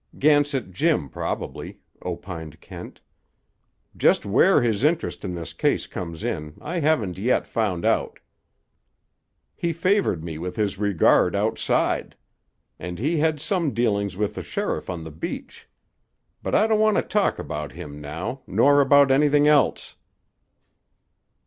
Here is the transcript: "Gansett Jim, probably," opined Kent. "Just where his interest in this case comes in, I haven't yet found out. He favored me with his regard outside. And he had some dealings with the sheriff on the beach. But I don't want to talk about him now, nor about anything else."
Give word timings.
"Gansett 0.17 0.71
Jim, 0.71 1.09
probably," 1.09 1.77
opined 2.03 2.59
Kent. 2.59 3.01
"Just 3.95 4.25
where 4.25 4.59
his 4.59 4.83
interest 4.83 5.23
in 5.23 5.35
this 5.35 5.53
case 5.53 5.85
comes 5.85 6.23
in, 6.23 6.55
I 6.59 6.79
haven't 6.79 7.19
yet 7.19 7.45
found 7.45 7.85
out. 7.85 8.17
He 9.55 9.71
favored 9.73 10.23
me 10.23 10.39
with 10.39 10.55
his 10.55 10.79
regard 10.79 11.35
outside. 11.35 12.15
And 12.79 12.97
he 12.97 13.17
had 13.17 13.39
some 13.39 13.75
dealings 13.75 14.17
with 14.17 14.33
the 14.33 14.41
sheriff 14.41 14.89
on 14.89 15.03
the 15.03 15.11
beach. 15.11 15.69
But 16.41 16.55
I 16.55 16.65
don't 16.65 16.79
want 16.79 16.97
to 16.97 17.03
talk 17.03 17.37
about 17.37 17.73
him 17.73 18.01
now, 18.01 18.41
nor 18.47 18.81
about 18.81 19.11
anything 19.11 19.47
else." 19.47 19.97